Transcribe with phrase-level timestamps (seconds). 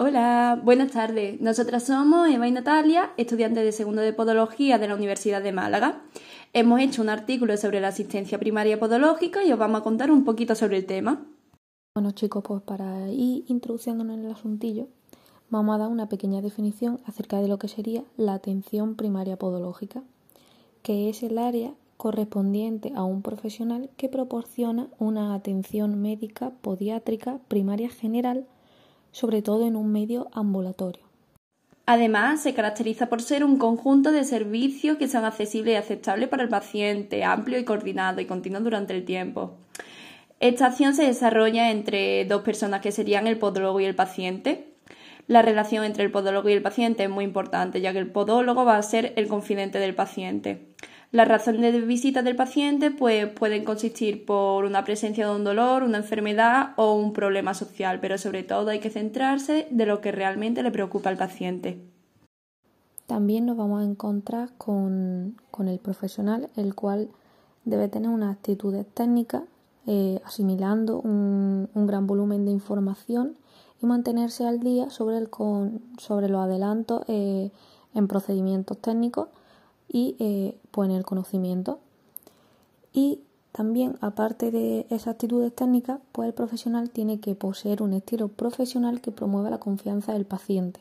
[0.00, 1.40] Hola, buenas tardes.
[1.40, 6.04] Nosotras somos Eva y Natalia, estudiantes de segundo de Podología de la Universidad de Málaga.
[6.52, 10.24] Hemos hecho un artículo sobre la asistencia primaria podológica y os vamos a contar un
[10.24, 11.26] poquito sobre el tema.
[11.96, 14.86] Bueno chicos, pues para ir introduciéndonos en el asuntillo,
[15.50, 20.04] vamos a dar una pequeña definición acerca de lo que sería la atención primaria podológica,
[20.84, 27.90] que es el área correspondiente a un profesional que proporciona una atención médica podiátrica primaria
[27.90, 28.46] general
[29.12, 31.08] sobre todo en un medio ambulatorio.
[31.90, 36.42] Además, se caracteriza por ser un conjunto de servicios que sean accesibles y aceptables para
[36.42, 39.54] el paciente, amplio y coordinado y continuo durante el tiempo.
[40.38, 44.74] Esta acción se desarrolla entre dos personas que serían el podólogo y el paciente.
[45.28, 48.64] La relación entre el podólogo y el paciente es muy importante, ya que el podólogo
[48.66, 50.67] va a ser el confidente del paciente.
[51.10, 55.82] Las razones de visita del paciente pues, pueden consistir por una presencia de un dolor,
[55.82, 60.12] una enfermedad o un problema social, pero sobre todo hay que centrarse de lo que
[60.12, 61.82] realmente le preocupa al paciente.
[63.06, 67.08] También nos vamos a encontrar con, el profesional, el cual
[67.64, 69.44] debe tener unas actitudes técnicas,
[69.86, 73.34] eh, asimilando un, gran volumen de información
[73.80, 75.30] y mantenerse al día sobre, el,
[75.96, 77.50] sobre los adelantos eh,
[77.94, 79.28] en procedimientos técnicos
[79.88, 81.80] y eh, pues el conocimiento.
[82.92, 83.20] Y
[83.52, 89.00] también, aparte de esas actitudes técnicas, pues el profesional tiene que poseer un estilo profesional
[89.00, 90.80] que promueva la confianza del paciente.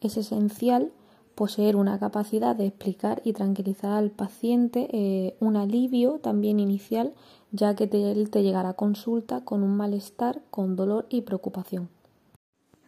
[0.00, 0.90] Es esencial
[1.34, 7.12] poseer una capacidad de explicar y tranquilizar al paciente, eh, un alivio también inicial,
[7.52, 11.88] ya que él te llegará a consulta con un malestar, con dolor y preocupación.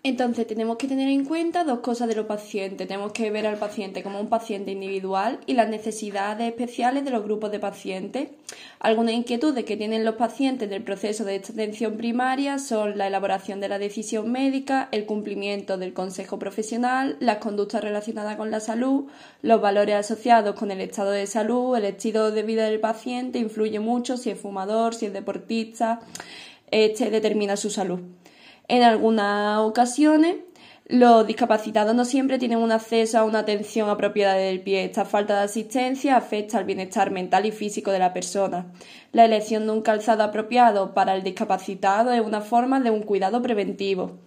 [0.07, 2.87] Entonces tenemos que tener en cuenta dos cosas de los pacientes.
[2.87, 7.25] Tenemos que ver al paciente como un paciente individual y las necesidades especiales de los
[7.25, 8.29] grupos de pacientes.
[8.81, 13.71] Algunas inquietudes que tienen los pacientes del proceso de atención primaria son la elaboración de
[13.71, 19.07] la decisión médica, el cumplimiento del consejo profesional, las conductas relacionadas con la salud,
[19.41, 23.81] los valores asociados con el estado de salud, el estilo de vida del paciente influye
[23.81, 26.01] mucho si es fumador, si es deportista,
[26.71, 28.01] este determina su salud.
[28.67, 30.37] En algunas ocasiones,
[30.87, 34.85] los discapacitados no siempre tienen un acceso a una atención apropiada del pie.
[34.85, 38.67] Esta falta de asistencia afecta al bienestar mental y físico de la persona.
[39.13, 43.43] La elección de un calzado apropiado para el discapacitado es una forma de un cuidado
[43.43, 44.19] preventivo.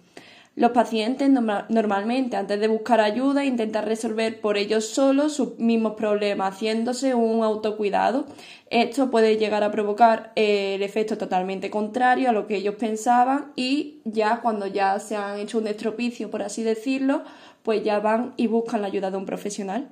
[0.58, 6.52] Los pacientes normalmente antes de buscar ayuda intentan resolver por ellos solos sus mismos problemas,
[6.52, 8.26] haciéndose un autocuidado.
[8.68, 13.52] Esto puede llegar a provocar eh, el efecto totalmente contrario a lo que ellos pensaban
[13.54, 17.22] y ya cuando ya se han hecho un estropicio, por así decirlo,
[17.62, 19.90] pues ya van y buscan la ayuda de un profesional.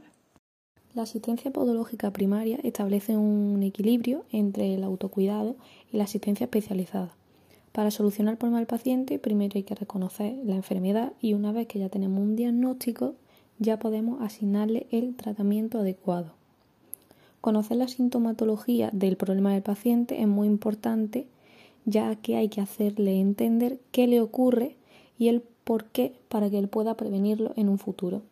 [0.94, 5.54] La asistencia podológica primaria establece un equilibrio entre el autocuidado
[5.92, 7.14] y la asistencia especializada.
[7.76, 11.66] Para solucionar el problema del paciente, primero hay que reconocer la enfermedad y una vez
[11.66, 13.16] que ya tenemos un diagnóstico,
[13.58, 16.32] ya podemos asignarle el tratamiento adecuado.
[17.42, 21.26] Conocer la sintomatología del problema del paciente es muy importante,
[21.84, 24.76] ya que hay que hacerle entender qué le ocurre
[25.18, 28.22] y el por qué para que él pueda prevenirlo en un futuro.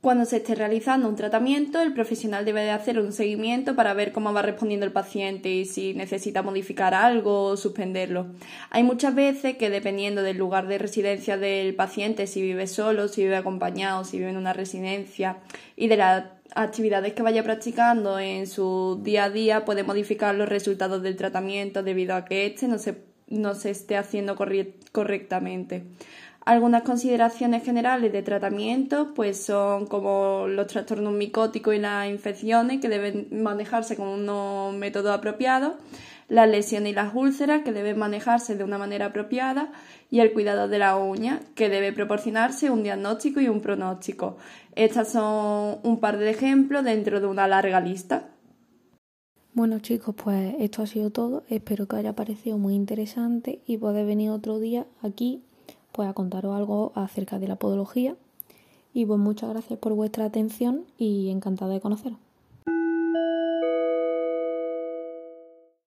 [0.00, 4.12] Cuando se esté realizando un tratamiento, el profesional debe de hacer un seguimiento para ver
[4.12, 8.28] cómo va respondiendo el paciente y si necesita modificar algo o suspenderlo.
[8.70, 13.24] Hay muchas veces que dependiendo del lugar de residencia del paciente, si vive solo, si
[13.24, 15.36] vive acompañado, si vive en una residencia
[15.76, 16.24] y de las
[16.54, 21.82] actividades que vaya practicando en su día a día, puede modificar los resultados del tratamiento
[21.82, 24.34] debido a que éste no se, no se esté haciendo
[24.92, 25.84] correctamente.
[26.46, 32.88] Algunas consideraciones generales de tratamiento pues son como los trastornos micóticos y las infecciones que
[32.88, 35.74] deben manejarse con unos métodos apropiados,
[36.28, 39.70] las lesiones y las úlceras que deben manejarse de una manera apropiada
[40.10, 44.38] y el cuidado de la uña que debe proporcionarse un diagnóstico y un pronóstico.
[44.76, 48.30] Estas son un par de ejemplos dentro de una larga lista.
[49.52, 51.42] Bueno chicos, pues esto ha sido todo.
[51.50, 55.44] Espero que haya parecido muy interesante y poder venir otro día aquí
[56.08, 58.16] a contaros algo acerca de la podología.
[58.92, 62.18] Y pues muchas gracias por vuestra atención y encantada de conoceros.